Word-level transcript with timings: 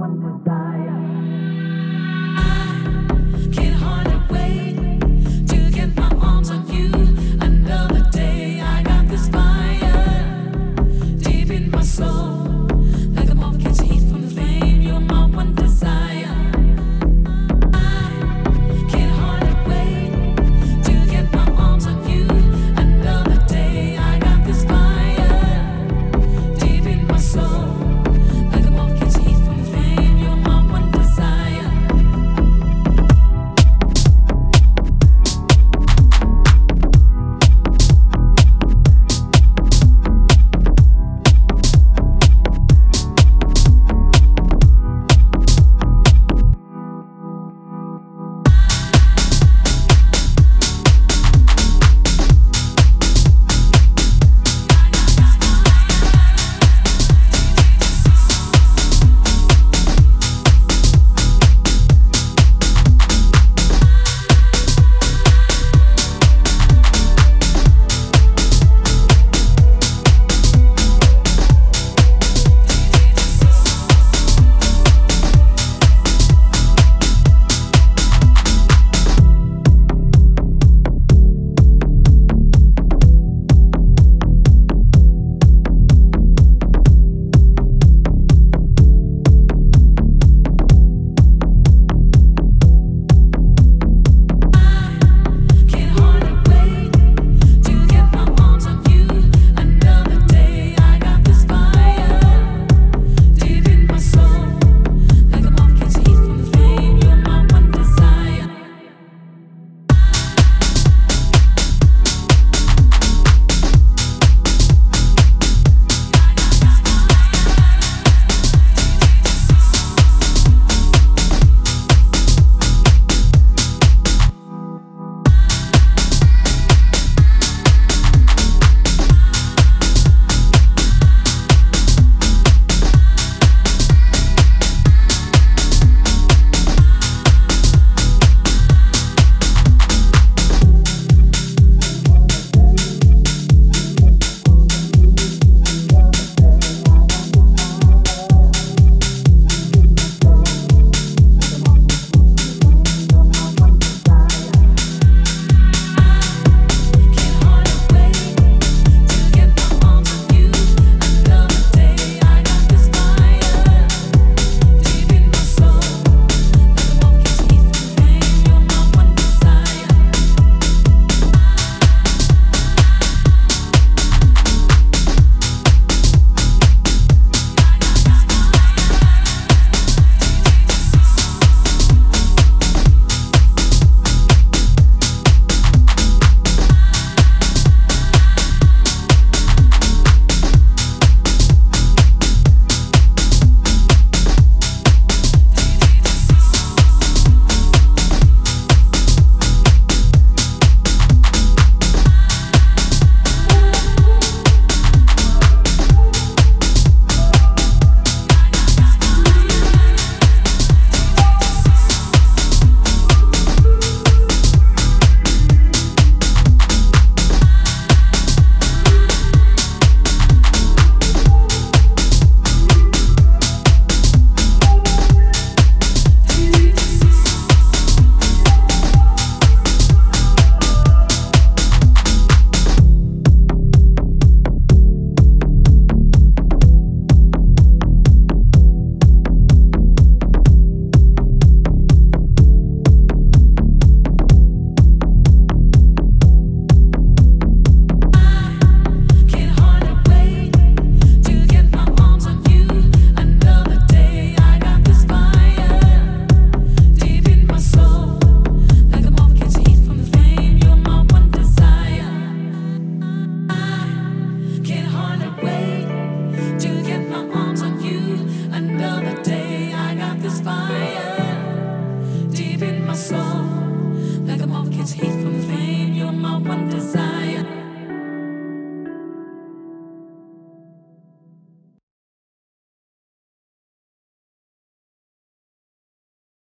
one 0.00 0.16
desire. 0.16 1.19